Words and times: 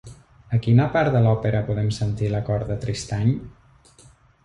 A 0.57 0.59
quina 0.67 0.87
part 0.95 1.13
de 1.17 1.21
l'òpera 1.27 1.63
podem 1.69 1.93
sentir 1.99 2.33
l'«acord 2.35 2.69
de 2.75 2.81
Tristany»? 2.87 3.33